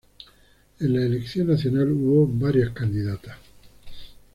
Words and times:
En 0.79 0.93
la 0.95 1.05
elección 1.05 1.45
nacional 1.49 1.91
hubo 1.91 2.25
varias 2.25 2.71
candidatas. 2.71 3.37